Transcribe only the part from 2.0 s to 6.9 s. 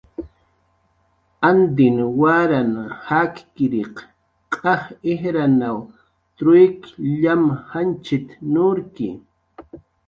waran jakkiriq q'aj ijrnaw truik